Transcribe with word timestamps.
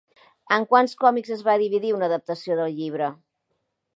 En 0.55 0.63
quants 0.71 0.95
còmics 1.03 1.33
es 1.35 1.43
va 1.49 1.55
dividir 1.63 1.93
una 1.97 2.09
adaptació 2.11 2.57
del 2.61 2.75
llibre? 2.79 3.13